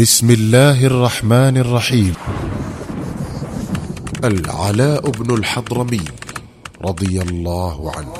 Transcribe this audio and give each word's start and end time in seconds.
بسم 0.00 0.30
الله 0.30 0.86
الرحمن 0.86 1.56
الرحيم. 1.56 2.14
العلاء 4.24 5.10
بن 5.10 5.34
الحضرمي 5.34 6.00
رضي 6.84 7.22
الله 7.22 7.92
عنه. 7.96 8.12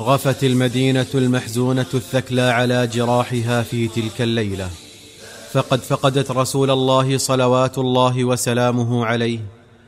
غفت 0.00 0.44
المدينة 0.44 1.06
المحزونة 1.14 1.86
الثكلى 1.94 2.42
على 2.42 2.86
جراحها 2.86 3.62
في 3.62 3.88
تلك 3.88 4.22
الليلة. 4.22 4.70
فقد 5.52 5.80
فقدت 5.80 6.30
رسول 6.30 6.70
الله 6.70 7.18
صلوات 7.18 7.78
الله 7.78 8.24
وسلامه 8.24 9.06
عليه 9.06 9.38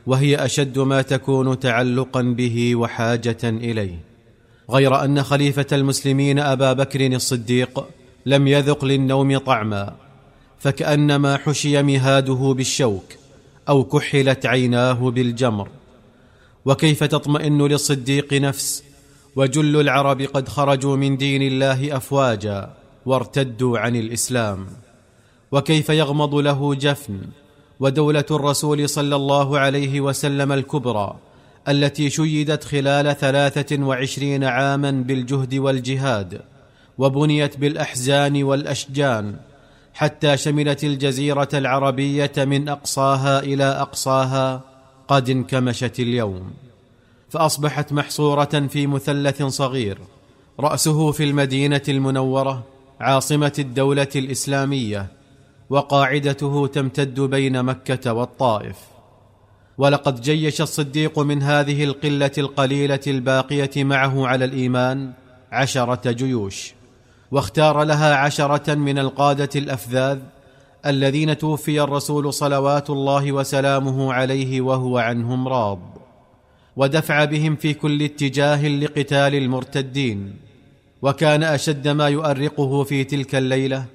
وهي 0.07 0.45
أشد 0.45 0.79
ما 0.79 1.01
تكون 1.01 1.59
تعلقا 1.59 2.21
به 2.21 2.75
وحاجة 2.75 3.43
إليه. 3.43 3.99
غير 4.71 5.03
أن 5.03 5.23
خليفة 5.23 5.67
المسلمين 5.71 6.39
أبا 6.39 6.73
بكر 6.73 7.05
الصديق 7.15 7.85
لم 8.25 8.47
يذق 8.47 8.85
للنوم 8.85 9.37
طعما. 9.37 10.10
فكأنما 10.61 11.37
حشي 11.37 11.83
مهاده 11.83 12.53
بالشوك 12.57 13.03
أو 13.69 13.83
كحلت 13.83 14.45
عيناه 14.45 15.11
بالجمر. 15.11 15.69
وكيف 16.65 17.03
تطمئن 17.03 17.61
للصديق 17.61 18.33
نفس؟ 18.33 18.83
وجل 19.35 19.81
العرب 19.81 20.21
قد 20.21 20.49
خرجوا 20.49 20.95
من 20.95 21.17
دين 21.17 21.41
الله 21.41 21.97
أفواجا 21.97 22.73
وارتدوا 23.05 23.79
عن 23.79 23.95
الإسلام. 23.95 24.67
وكيف 25.51 25.89
يغمض 25.89 26.35
له 26.35 26.75
جفن؟ 26.75 27.21
ودولة 27.79 28.25
الرسول 28.31 28.89
صلى 28.89 29.15
الله 29.15 29.59
عليه 29.59 30.01
وسلم 30.01 30.51
الكبرى 30.51 31.15
التي 31.67 32.09
شيدت 32.09 32.63
خلال 32.63 33.17
ثلاثة 33.17 33.83
وعشرين 33.83 34.43
عاما 34.43 34.91
بالجهد 34.91 35.55
والجهاد 35.55 36.41
وبنيت 36.97 37.57
بالأحزان 37.57 38.43
والأشجان 38.43 39.35
حتى 39.93 40.37
شملت 40.37 40.83
الجزيرة 40.83 41.49
العربية 41.53 42.31
من 42.37 42.69
أقصاها 42.69 43.39
إلى 43.39 43.63
أقصاها 43.63 44.61
قد 45.07 45.29
انكمشت 45.29 45.99
اليوم. 45.99 46.53
فأصبحت 47.29 47.93
محصورة 47.93 48.67
في 48.69 48.87
مثلث 48.87 49.43
صغير 49.43 49.97
رأسه 50.59 51.11
في 51.11 51.23
المدينة 51.23 51.81
المنورة 51.89 52.63
عاصمة 52.99 53.53
الدولة 53.59 54.07
الإسلامية 54.15 55.07
وقاعدته 55.69 56.67
تمتد 56.67 57.19
بين 57.19 57.63
مكة 57.63 58.13
والطائف. 58.13 58.75
ولقد 59.77 60.21
جيش 60.21 60.61
الصديق 60.61 61.19
من 61.19 61.43
هذه 61.43 61.83
القلة 61.83 62.31
القليلة 62.37 62.99
الباقية 63.07 63.83
معه 63.83 64.27
على 64.27 64.45
الإيمان 64.45 65.11
عشرة 65.51 66.11
جيوش. 66.11 66.73
واختار 67.31 67.83
لها 67.83 68.15
عشرة 68.15 68.75
من 68.75 68.99
القادة 68.99 69.49
الأفذاذ 69.55 70.19
الذين 70.85 71.37
توفي 71.37 71.81
الرسول 71.81 72.33
صلوات 72.33 72.89
الله 72.89 73.31
وسلامه 73.31 74.13
عليه 74.13 74.61
وهو 74.61 74.97
عنهم 74.97 75.47
راض. 75.47 75.79
ودفع 76.75 77.25
بهم 77.25 77.55
في 77.55 77.73
كل 77.73 78.03
اتجاه 78.03 78.67
لقتال 78.67 79.35
المرتدين. 79.35 80.33
وكان 81.01 81.43
أشد 81.43 81.87
ما 81.87 82.07
يؤرقه 82.07 82.83
في 82.83 83.03
تلك 83.03 83.35
الليلة 83.35 83.85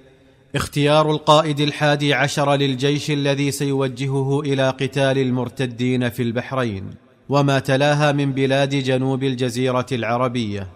اختيار 0.55 1.11
القائد 1.11 1.61
الحادي 1.61 2.15
عشر 2.15 2.55
للجيش 2.55 3.11
الذي 3.11 3.51
سيوجهه 3.51 4.41
إلى 4.41 4.71
قتال 4.71 5.19
المرتدين 5.19 6.09
في 6.09 6.23
البحرين. 6.23 6.91
وما 7.29 7.59
تلاها 7.59 8.13
من 8.13 8.33
بلاد 8.33 8.75
جنوب 8.75 9.25
الجزيرة 9.25 9.87
العربية. 9.93 10.69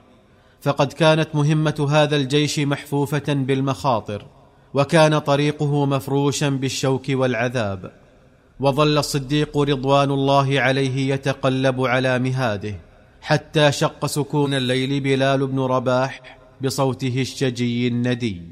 فقد 0.62 0.92
كانت 0.92 1.28
مهمة 1.34 1.88
هذا 1.90 2.16
الجيش 2.16 2.58
محفوفة 2.58 3.22
بالمخاطر 3.28 4.26
وكان 4.74 5.18
طريقه 5.18 5.86
مفروشا 5.86 6.48
بالشوك 6.48 7.02
والعذاب. 7.08 7.92
وظل 8.60 8.98
الصديق 8.98 9.58
رضوان 9.58 10.10
الله 10.10 10.60
عليه 10.60 11.14
يتقلب 11.14 11.80
على 11.80 12.18
مهاده 12.18 12.74
حتى 13.20 13.72
شق 13.72 14.06
سكون 14.06 14.54
الليل 14.54 15.00
بلال 15.00 15.46
بن 15.46 15.60
رباح 15.60 16.38
بصوته 16.60 17.20
الشجي 17.20 17.88
الندي. 17.88 18.42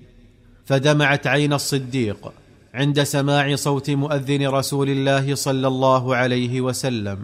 فدمعت 0.65 1.27
عين 1.27 1.53
الصديق 1.53 2.33
عند 2.75 3.03
سماع 3.03 3.57
صوت 3.57 3.91
مؤذن 3.91 4.49
رسول 4.49 4.89
الله 4.89 5.35
صلى 5.35 5.69
الله 5.69 6.17
عليه 6.17 6.61
وسلم 6.61 7.19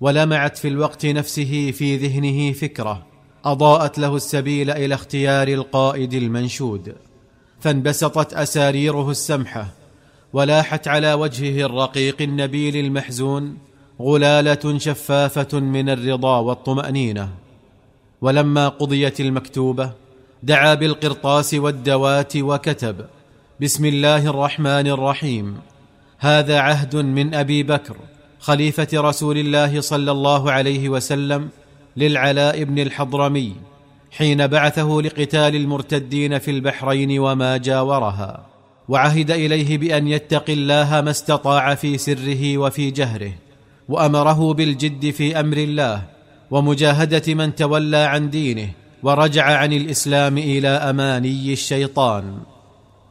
ولمعت 0.00 0.58
في 0.58 0.68
الوقت 0.68 1.06
نفسه 1.06 1.70
في 1.70 1.96
ذهنه 1.96 2.52
فكرة. 2.52 3.11
أضاءت 3.44 3.98
له 3.98 4.16
السبيل 4.16 4.70
إلى 4.70 4.94
اختيار 4.94 5.48
القائد 5.48 6.14
المنشود 6.14 6.94
فانبسطت 7.60 8.34
أساريره 8.34 9.10
السمحه 9.10 9.66
ولاحت 10.32 10.88
على 10.88 11.14
وجهه 11.14 11.66
الرقيق 11.66 12.22
النبيل 12.22 12.76
المحزون 12.76 13.58
غلالة 14.00 14.78
شفافة 14.78 15.60
من 15.60 15.88
الرضا 15.88 16.38
والطمأنينة. 16.38 17.28
ولما 18.20 18.68
قضيت 18.68 19.20
المكتوبة 19.20 19.92
دعا 20.42 20.74
بالقرطاس 20.74 21.54
والدوات 21.54 22.36
وكتب 22.36 22.96
بسم 23.60 23.84
الله 23.84 24.26
الرحمن 24.26 24.86
الرحيم 24.86 25.56
هذا 26.18 26.58
عهد 26.58 26.96
من 26.96 27.34
أبي 27.34 27.62
بكر 27.62 27.96
خليفة 28.40 28.88
رسول 28.94 29.38
الله 29.38 29.80
صلى 29.80 30.10
الله 30.10 30.52
عليه 30.52 30.88
وسلم 30.88 31.48
للعلاء 31.96 32.64
بن 32.64 32.78
الحضرمي 32.78 33.52
حين 34.10 34.46
بعثه 34.46 35.00
لقتال 35.04 35.56
المرتدين 35.56 36.38
في 36.38 36.50
البحرين 36.50 37.18
وما 37.18 37.56
جاورها 37.56 38.46
وعهد 38.88 39.30
إليه 39.30 39.78
بأن 39.78 40.08
يتقي 40.08 40.52
الله 40.52 41.00
ما 41.00 41.10
استطاع 41.10 41.74
في 41.74 41.98
سره 41.98 42.58
وفي 42.58 42.90
جهره 42.90 43.32
وأمره 43.88 44.54
بالجد 44.54 45.10
في 45.10 45.40
أمر 45.40 45.56
الله 45.56 46.02
ومجاهدة 46.50 47.34
من 47.34 47.54
تولى 47.54 47.96
عن 47.96 48.30
دينه 48.30 48.70
ورجع 49.02 49.44
عن 49.44 49.72
الإسلام 49.72 50.38
إلى 50.38 50.68
أماني 50.68 51.52
الشيطان. 51.52 52.38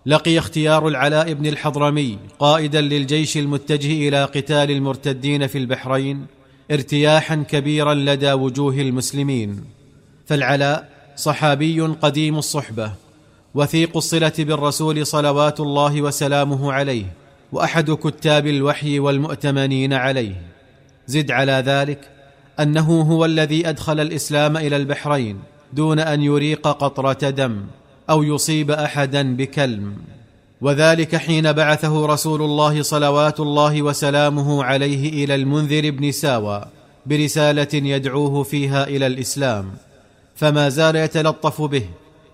لقي 0.06 0.38
اختيار 0.38 0.88
العلاء 0.88 1.34
بن 1.34 1.46
الحضرمي 1.46 2.18
قائدا 2.40 2.81
للجيش 2.81 3.38
المتجه 3.38 4.08
إلى 4.08 4.24
قتال 4.24 4.72
المرتدين 4.72 5.47
في 5.47 5.58
البحرين 5.58 6.25
ارتياحا 6.72 7.36
كبيرا 7.36 7.94
لدى 7.94 8.34
وجوه 8.34 8.74
المسلمين. 8.74 9.64
فالعلاء 10.26 10.90
صحابي 11.16 11.82
قديم 11.82 12.38
الصحبة 12.38 12.92
وثيق 13.56 13.98
الصلة 13.98 14.34
بالرسول 14.40 15.06
صلوات 15.06 15.59
الله 15.59 16.02
وسلامه 16.02 16.74
عليه 16.74 17.06
وأحد 17.52 17.92
كتاب 17.92 18.48
الوحي 18.48 19.00
والمؤتمنين 19.00 19.94
عليه. 19.94 20.42
زد 21.08 21.32
على 21.32 21.52
ذلك 21.52 22.09
أنه 22.59 23.02
هو 23.02 23.26
الذي 23.26 23.70
أدخل 23.70 24.00
الإسلام 24.00 24.58
إلى 24.58 24.76
البحرين 24.76 25.40
دون 25.74 26.00
أن 26.00 26.22
يريق 26.24 26.68
قطرة 26.68 27.30
دم 27.30 27.64
أو 28.09 28.24
يصيب 28.24 28.72
احدا 28.72 29.36
بكلم. 29.36 29.94
وذلك 30.62 31.16
حين 31.16 31.54
بعثه 31.54 32.06
رسول 32.06 32.42
الله 32.42 32.82
صلوات 32.82 33.40
الله 33.40 33.82
وسلامه 33.82 34.64
عليه 34.64 35.24
إلى 35.24 35.36
المنذر 35.36 35.90
بن 35.90 36.12
ساوى 36.12 36.66
برسالة 37.06 37.68
يدعوه 37.74 38.44
فيها 38.44 38.88
إلى 38.88 39.08
الإسلام 39.08 39.72
فما 40.36 40.70
زال 40.70 40.96
يتلطف 40.96 41.62
به 41.62 41.86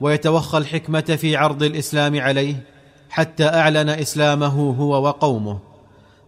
ويتوخى 0.01 0.57
الحكمة 0.57 1.01
في 1.01 1.35
عرض 1.35 1.63
الإسلام 1.63 2.21
عليه 2.21 2.63
حتى 3.09 3.45
أعلن 3.45 3.89
إسلامه 3.89 4.75
هو 4.79 5.03
وقومه 5.03 5.59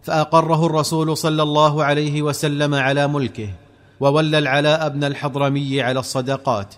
فأقره 0.02 0.66
الرسول 0.66 1.16
صلى 1.16 1.42
الله 1.42 1.84
عليه 1.84 2.22
وسلم 2.22 2.74
على 2.74 3.08
ملكه 3.08 3.48
وولى 4.00 4.38
العلاء 4.38 4.88
بن 4.88 5.04
الحضرمي 5.04 5.82
على 5.82 6.00
الصدقات 6.00 6.74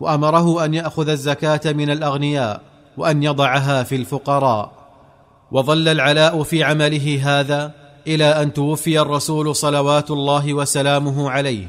وأمره 0.00 0.64
أن 0.64 0.74
يأخذ 0.74 1.08
الزكاة 1.08 1.72
من 1.72 1.90
الأغنياء 1.90 2.75
وأن 2.96 3.22
يضعها 3.22 3.82
في 3.82 3.96
الفقراء. 3.96 4.72
وظل 5.52 5.88
العلاء 5.88 6.42
في 6.42 6.64
عمله 6.64 7.20
هذا 7.22 7.72
إلى 8.06 8.24
أن 8.24 8.52
توفي 8.52 9.00
الرسول 9.00 9.56
صلوات 9.56 10.10
الله 10.10 10.54
وسلامه 10.54 11.30
عليه. 11.30 11.66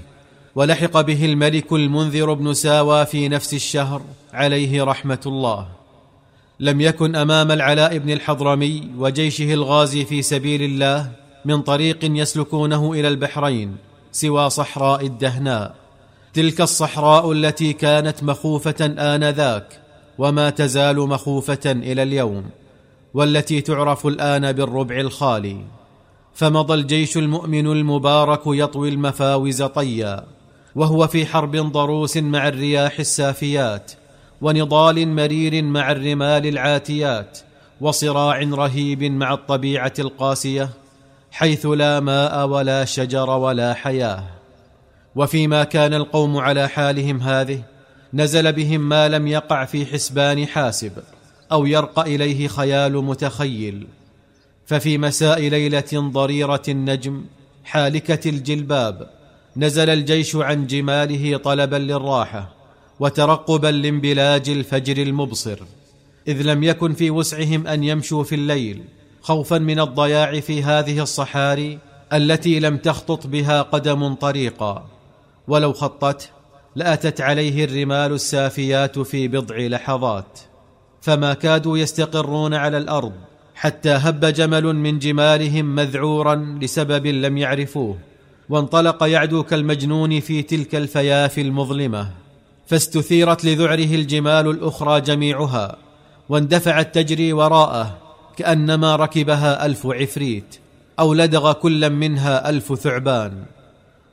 ولحق 0.55 1.01
به 1.01 1.25
الملك 1.25 1.73
المنذر 1.73 2.33
بن 2.33 2.53
ساوى 2.53 3.05
في 3.05 3.29
نفس 3.29 3.53
الشهر 3.53 4.01
عليه 4.33 4.83
رحمة 4.83 5.19
الله. 5.25 5.67
لم 6.59 6.81
يكن 6.81 7.15
أمام 7.15 7.51
العلاء 7.51 7.97
بن 7.97 8.09
الحضرمي 8.09 8.89
وجيشه 8.97 9.53
الغازي 9.53 10.05
في 10.05 10.21
سبيل 10.21 10.61
الله 10.61 11.11
من 11.45 11.61
طريق 11.61 11.97
يسلكونه 12.03 12.93
إلى 12.93 13.07
البحرين 13.07 13.75
سوى 14.11 14.49
صحراء 14.49 15.05
الدهناء. 15.05 15.75
تلك 16.33 16.61
الصحراء 16.61 17.31
التي 17.31 17.73
كانت 17.73 18.23
مخوفة 18.23 18.75
آنذاك 18.99 19.79
وما 20.17 20.49
تزال 20.49 20.99
مخوفة 20.99 21.59
إلى 21.65 22.03
اليوم 22.03 22.43
والتي 23.13 23.61
تعرف 23.61 24.07
الآن 24.07 24.51
بالربع 24.51 24.99
الخالي. 24.99 25.57
فمضى 26.33 26.73
الجيش 26.73 27.17
المؤمن 27.17 27.67
المبارك 27.67 28.41
يطوي 28.45 28.89
المفاوز 28.89 29.63
طيا 29.63 30.23
وهو 30.75 31.07
في 31.07 31.25
حرب 31.25 31.55
ضروس 31.55 32.17
مع 32.17 32.47
الرياح 32.47 32.99
السافيات 32.99 33.91
ونضال 34.41 35.07
مرير 35.07 35.63
مع 35.63 35.91
الرمال 35.91 36.47
العاتيات 36.47 37.39
وصراع 37.81 38.39
رهيب 38.39 39.03
مع 39.03 39.33
الطبيعة 39.33 39.93
القاسية 39.99 40.69
حيث 41.31 41.65
لا 41.65 41.99
ماء 41.99 42.47
ولا 42.47 42.85
شجر 42.85 43.29
ولا 43.29 43.73
حياة. 43.73 44.23
وفيما 45.15 45.63
كان 45.63 45.93
القوم 45.93 46.37
على 46.37 46.67
حالهم 46.69 47.19
هذه 47.19 47.61
نزل 48.13 48.53
بهم 48.53 48.89
ما 48.89 49.09
لم 49.09 49.27
يقع 49.27 49.65
في 49.65 49.85
حسبان 49.85 50.47
حاسب 50.47 50.91
أو 51.51 51.65
يرقى 51.65 52.15
إليه 52.15 52.47
خيال 52.47 53.03
متخيل. 53.03 53.87
ففي 54.65 54.97
مساء 54.97 55.39
ليلة 55.41 55.89
ضريرة 55.93 56.61
النجم 56.67 57.25
حالكة 57.63 58.29
الجلباب 58.29 59.09
نزل 59.57 59.89
الجيش 59.89 60.35
عن 60.35 60.67
جماله 60.67 61.37
طلبا 61.37 61.75
للراحة 61.75 62.53
وترقبا 62.99 63.67
لانبلاج 63.67 64.49
الفجر 64.49 64.97
المبصر. 64.97 65.57
إذ 66.27 66.41
لم 66.41 66.63
يكن 66.63 66.93
في 66.93 67.11
وسعهم 67.11 67.67
أن 67.67 67.83
يمشوا 67.83 68.23
في 68.23 68.35
الليل 68.35 68.83
خوفا 69.21 69.57
من 69.57 69.79
الضياع 69.79 70.39
في 70.39 70.63
هذه 70.63 71.01
الصحاري 71.01 71.79
التي 72.13 72.59
لم 72.59 72.77
تخطط 72.77 73.27
بها 73.27 73.61
قدم 73.61 74.13
طريقا. 74.13 74.89
ولو 75.47 75.73
خطت 75.73 76.29
لاتت 76.77 77.21
عليه 77.21 77.65
الرمال 77.65 78.13
السافيات 78.13 78.99
في 78.99 79.27
بضع 79.27 79.57
لحظات 79.57 80.39
فما 81.01 81.33
كادوا 81.33 81.77
يستقرون 81.77 82.53
على 82.53 82.77
الأرض 82.77 83.13
حتى 83.55 83.89
هب 83.89 84.25
جمل 84.25 84.75
من 84.75 84.99
جمالهم 84.99 85.75
مذعورا 85.75 86.35
لسبب 86.61 87.07
لم 87.07 87.37
يعرفوه 87.37 87.97
وانطلق 88.49 89.03
يعدو 89.03 89.43
كالمجنون 89.43 90.19
في 90.19 90.41
تلك 90.41 90.75
الفيافي 90.75 91.41
المظلمة 91.41 92.11
فاستثيرت 92.67 93.45
لذعره 93.45 93.95
الجمال 93.95 94.47
الأخرى 94.47 95.01
جميعها 95.01 95.77
واندفعت 96.29 96.95
تجري 96.95 97.33
وراءه 97.33 97.97
كأنما 98.37 98.95
ركبها 98.95 99.65
ألف 99.65 99.87
عفريت 99.87 100.55
أو 100.99 101.13
لدغ 101.13 101.53
كلا 101.53 101.89
منها 101.89 102.49
ألف 102.49 102.73
ثعبان. 102.73 103.43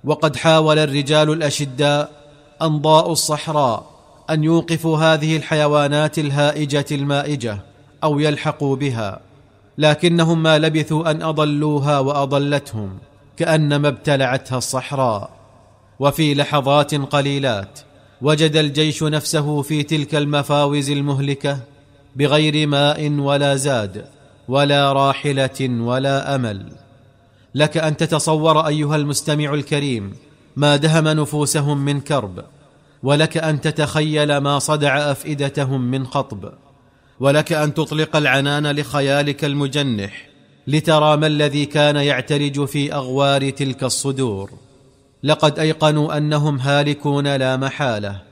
وقد 0.05 0.37
حاول 0.37 0.78
الرجال 0.78 1.31
الأشداء 1.31 2.24
أنضاء 2.62 3.12
الصحراء 3.12 3.95
أن 4.31 4.45
يوقفوا 4.45 4.99
هذه 4.99 5.37
الحيوانات 5.37 6.19
الهائجة 6.19 6.87
المائجة 6.93 7.59
أو 8.05 8.19
يلحقوا 8.19 8.77
بها 8.77 9.21
لكنهم 9.79 10.43
ما 10.43 10.59
لبثوا 10.59 11.11
أن 11.11 11.23
أضلوها 11.23 11.99
وأضلتهم 11.99 12.99
كأنما 13.37 13.89
ابتلعتها 13.89 14.59
الصحراء. 14.59 15.31
وفي 16.01 16.35
لحظات 16.35 16.95
قليلات 16.95 17.81
وجد 18.23 18.56
الجيش 18.56 19.03
نفسه 19.03 19.62
في 19.62 19.83
تلك 19.83 20.15
المفاوز 20.15 20.91
المهلكة 20.91 21.59
بغير 22.17 22.67
ماء 22.67 23.11
ولا 23.11 23.56
زاد 23.56 24.05
ولا 24.49 24.93
راحلة 24.93 25.61
ولا 25.61 26.35
أمل. 26.35 26.73
لك 27.55 27.77
أن 27.77 27.97
تتصور 27.97 28.67
أيها 28.67 28.97
المستمع 28.97 29.55
الكريم 29.55 30.15
ما 30.56 30.77
دهم 30.77 31.09
نفوسهم 31.09 31.85
من 31.85 32.01
كرب 32.01 32.45
ولك 33.03 33.37
أن 33.37 33.61
تتخيل 33.61 34.37
ما 34.37 34.59
صدع 34.59 35.11
أفئدتهم 35.11 35.81
من 35.81 36.06
خطب 36.06 36.53
ولك 37.21 37.53
أن 37.53 37.75
تطلق 37.75 38.17
العنان 38.17 38.67
لخيالك 38.67 39.45
المجنح 39.45 40.29
لترى 40.67 41.17
ما 41.17 41.27
الذي 41.27 41.67
كان 41.67 41.97
يعترج 41.97 42.65
في 42.65 42.95
أغوار 42.95 43.51
تلك 43.51 43.85
الصدور. 43.85 44.51
لقد 45.23 45.59
أيقنوا 45.59 46.17
أنهم 46.17 46.59
هالكون 46.59 47.37
لا 47.37 47.56
محالة 47.56 48.23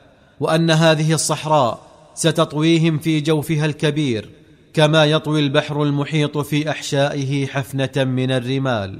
وأن 0.40 0.70
هذه 0.70 1.12
الصحراء 1.12 1.80
ستطويهم 2.14 2.98
في 2.98 3.20
جوفها 3.20 3.66
الكبير 3.66 4.30
كما 4.74 5.04
يطوي 5.04 5.40
البحر 5.40 5.82
المحيط 5.82 6.38
في 6.38 6.70
أحشائه 6.70 7.46
حفنة 7.46 8.04
من 8.04 8.30
الرمال. 8.30 8.98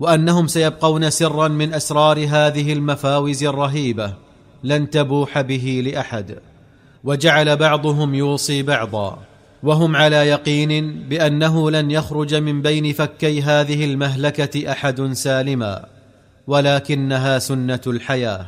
وأنهم 0.00 0.46
سيبقون 0.46 1.10
سرا 1.10 1.48
من 1.48 1.74
أسرار 1.74 2.26
هذه 2.28 2.72
المفاوز 2.72 3.44
الرهيبة 3.44 4.14
لن 4.64 4.90
تبوح 4.90 5.40
به 5.40 5.82
لأحد. 5.86 6.38
وجعل 7.04 7.56
بعضهم 7.56 8.14
يوصي 8.14 8.62
بعضا. 8.62 9.18
وهم 9.62 9.96
على 9.96 10.16
يقين 10.16 11.02
بأنه 11.08 11.70
لن 11.70 11.90
يخرج 11.90 12.34
من 12.34 12.62
بين 12.62 12.92
فكي 12.92 13.42
هذه 13.42 13.84
المهلكة 13.84 14.72
أحد 14.72 15.12
سالما 15.12 15.86
ولكنها 16.46 17.38
سنة 17.38 17.80
الحياة. 17.86 18.46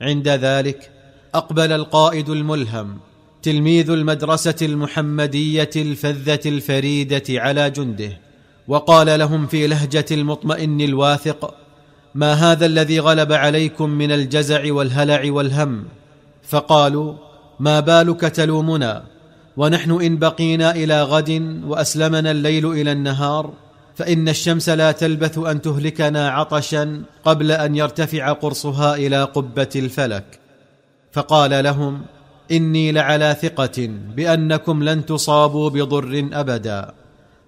عند 0.00 0.28
ذلك 0.28 0.90
أقبل 1.34 1.72
القائد 1.72 2.28
الملهم 2.28 2.98
تلميذ 3.42 3.90
المدرسة 3.90 4.56
المحمدية 4.62 5.70
الفذة 5.76 6.40
الفريدة 6.46 7.22
على 7.30 7.70
جنده. 7.70 8.31
وقال 8.68 9.18
لهم 9.18 9.46
في 9.46 9.66
لهجة 9.66 10.04
المطمئن 10.10 10.80
الواثق 10.80 11.54
ما 12.14 12.32
هذا 12.32 12.66
الذي 12.66 13.00
غلب 13.00 13.32
عليكم 13.32 13.90
من 13.90 14.12
الجزع 14.12 14.72
والهلع 14.72 15.32
والهم؟ 15.32 15.84
فقالوا 16.42 17.14
ما 17.60 17.80
بالك 17.80 18.20
تلومنا؟ 18.20 19.02
ونحن 19.56 19.90
إن 19.90 20.18
بقينا 20.18 20.70
إلى 20.70 21.02
غد 21.02 21.60
وأسلمنا 21.66 22.30
الليل 22.30 22.66
إلى 22.66 22.92
النهار 22.92 23.52
فإن 23.94 24.28
الشمس 24.28 24.68
لا 24.68 24.92
تلبث 24.92 25.38
أن 25.38 25.62
تهلكنا 25.62 26.30
عطشا 26.30 27.02
قبل 27.24 27.52
أن 27.52 27.76
يرتفع 27.76 28.32
قرصها 28.32 28.94
إلى 28.94 29.24
قبة 29.24 29.68
الفلك. 29.76 30.24
فقال 31.12 31.64
لهم 31.64 32.02
إني 32.50 32.92
لعلى 32.92 33.36
ثقة 33.42 33.88
بأنكم 34.16 34.82
لن 34.82 35.06
تصابوا 35.06 35.70
بضر 35.70 36.28
ابدا. 36.32 36.94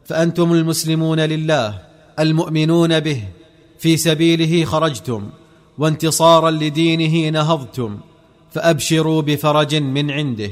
فأنتم 0.04 0.52
المسلمون 0.52 1.20
لله 1.20 1.78
المؤمنون 2.18 3.00
به 3.00 3.22
في 3.78 3.96
سبيله 3.96 4.64
خرجتم 4.64 5.28
وانتصارا 5.78 6.50
لدينه 6.50 7.28
نهضتم 7.28 7.98
فأبشروا 8.52 9.22
بفرج 9.22 9.74
من 9.74 10.10
عنده. 10.10 10.50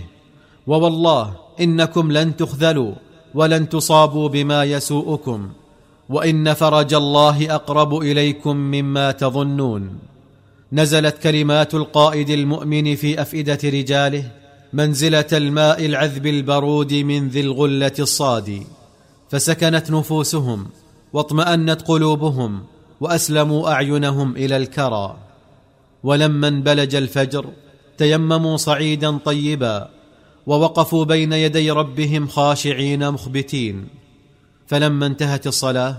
ووالله 0.66 1.36
إنكم 1.60 2.12
لن 2.12 2.36
تخذلوا 2.36 2.94
ولن 3.34 3.68
تصابوا 3.68 4.28
بما 4.28 4.64
يسوءكم 4.64 5.48
وإن 6.08 6.54
فرج 6.54 6.94
الله 6.94 7.54
أقرب 7.54 7.98
إليكم 7.98 8.56
مما 8.56 9.12
تظنون. 9.12 9.98
نزلت 10.72 11.18
كلمات 11.18 11.74
القائد 11.74 12.30
المؤمن 12.30 12.94
في 12.96 13.22
أفئدة 13.22 13.58
رجاله 13.64 14.30
منزلة 14.72 15.26
الماء 15.32 15.86
العذب 15.86 16.26
البرود 16.26 16.94
من 16.94 17.28
ذي 17.28 17.40
الغلة 17.40 17.92
الصادي. 17.98 18.62
فسكنت 19.32 19.90
نفوسهم 19.90 20.66
واطمأنت 21.12 21.82
قلوبهم 21.82 22.62
وأسلموا 23.00 23.70
أعينهم 23.70 24.36
إلى 24.36 24.56
الكرى. 24.56 25.16
ولما 26.02 26.48
انبلج 26.48 26.94
الفجر 26.94 27.46
تيمموا 27.98 28.56
صعيدا 28.56 29.18
طيبا 29.18 29.88
ووقفوا 30.46 31.04
بين 31.04 31.32
يدي 31.32 31.70
ربهم 31.70 32.28
خاشعين 32.28 33.10
مخبتين. 33.10 33.88
فلما 34.66 35.06
انتهت 35.06 35.46
الصلاة 35.46 35.96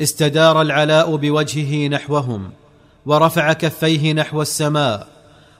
استدار 0.00 0.62
العلاء 0.62 1.16
بوجهه 1.16 1.88
نحوهم 1.88 2.50
ورفع 3.06 3.52
كفيه 3.52 4.12
نحو 4.12 4.42
السماء 4.42 5.08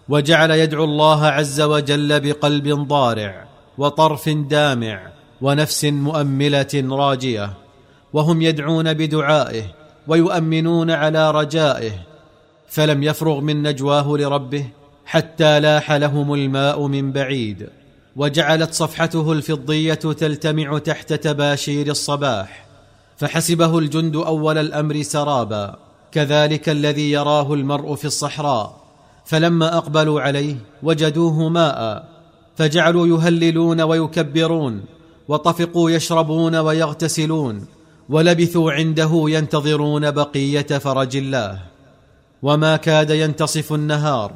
وجعل 0.09 0.51
يدعو 0.51 0.85
الله 0.85 1.27
عز 1.27 1.61
وجل 1.61 2.21
بقلب 2.21 2.69
ضارع 2.89 3.49
وطرف 3.79 4.29
دامع 4.29 5.22
ونفس 5.43 5.85
مؤملة 5.85 6.69
راجية 6.75 7.53
وهم 8.13 8.43
يدعون 8.43 8.93
بدعائه 8.93 9.63
ويؤمنون 10.09 10.91
على 10.91 11.31
رجائه 11.31 11.93
فلم 12.69 13.03
يفرغ 13.03 13.41
من 13.41 13.63
نجواه 13.63 14.17
لربه 14.17 14.67
حتى 15.07 15.61
لاح 15.61 15.93
لهم 15.93 16.35
الماء 16.35 16.87
من 16.87 17.13
بعيد 17.13 17.69
وجعلت 18.17 18.75
صفحته 18.75 19.33
الفضية 19.33 19.95
تلتمع 19.95 20.79
تحت 20.79 21.13
تباشير 21.13 21.87
الصباح 21.87 22.67
فحسبه 23.17 23.79
الجند 23.79 24.17
أول 24.17 24.59
الأمر 24.59 25.03
سرابا 25.03 25.77
كذلك 26.13 26.69
الذي 26.69 27.11
يراه 27.11 27.55
المرء 27.55 27.95
في 27.95 28.05
الصحراء 28.05 28.83
فلما 29.25 29.79
أقبلوا 29.79 30.21
عليه 30.21 30.57
وجدوه 30.83 31.49
ماء 31.49 32.09
فجعلوا 32.57 33.07
يهللون 33.07 33.81
ويكبرون 33.81 34.85
وطفقوا 35.29 35.91
يشربون 35.91 36.57
ويغتسلون 36.57 37.67
ولبثوا 38.09 38.73
عنده 38.73 39.25
ينتظرون 39.27 40.11
بقية 40.11 40.63
فرج 40.63 41.17
الله. 41.17 41.63
وما 42.43 42.77
كاد 42.77 43.11
ينتصف 43.11 43.73
النهار 43.73 44.33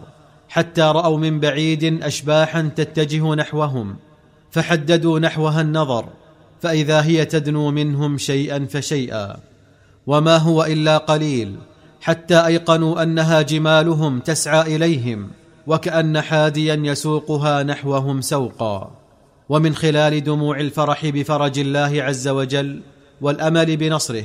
حتى 0.48 0.82
رأوا 0.82 1.18
من 1.18 1.40
بعيد 1.40 2.02
أشباحا 2.02 2.70
تتجه 2.76 3.34
نحوهم 3.34 3.96
فحددوا 4.50 5.18
نحوها 5.18 5.60
النظر 5.60 6.04
فإذا 6.60 7.02
هي 7.02 7.24
تدنو 7.24 7.70
منهم 7.70 8.18
شيئا 8.18 8.66
فشيئا. 8.70 9.36
وما 10.06 10.36
هو 10.36 10.64
إلا 10.64 10.98
قليل 10.98 11.56
حتى 12.00 12.46
أيقنوا 12.46 13.02
أنها 13.02 13.42
جمالهم 13.42 14.20
تسعى 14.20 14.76
إليهم 14.76 15.30
وكأن 15.66 16.20
حاديا 16.20 16.74
يسوقها 16.74 17.62
نحوهم 17.62 18.20
سوقا. 18.20 19.05
ومن 19.48 19.74
خلال 19.74 20.24
دموع 20.24 20.60
الفرح 20.60 21.06
بفرج 21.06 21.58
الله 21.58 22.02
عز 22.02 22.28
وجل 22.28 22.80
والأمل 23.20 23.76
بنصره 23.76 24.24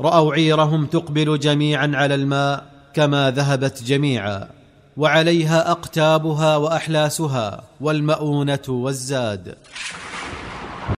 رأوا 0.00 0.34
عيرهم 0.34 0.86
تقبل 0.86 1.38
جميعا 1.38 1.92
على 1.94 2.14
الماء 2.14 2.64
كما 2.94 3.30
ذهبت 3.30 3.82
جميعا 3.82 4.48
وعليها 4.96 5.70
أقتابها 5.70 6.56
وأحلاسها 6.56 7.62
والمؤونة 7.80 8.66
والزاد. 8.68 9.54